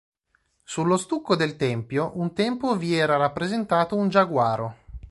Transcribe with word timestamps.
Sullo 0.63 0.97
stucco 0.97 1.35
del 1.35 1.55
tempio 1.57 2.13
un 2.15 2.33
tempo 2.33 2.75
vi 2.75 2.95
era 2.95 3.17
rappresentato 3.17 3.95
un 3.95 4.09
giaguaro. 4.09 4.75